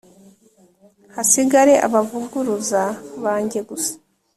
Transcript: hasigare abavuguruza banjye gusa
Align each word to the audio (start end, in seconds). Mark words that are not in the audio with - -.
hasigare 1.15 1.73
abavuguruza 1.87 2.81
banjye 3.23 3.59
gusa 3.69 3.93